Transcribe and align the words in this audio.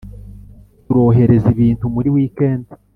turohereza 0.85 1.47
ibintu 1.55 1.85
muri 1.95 2.09
weekend 2.15 2.65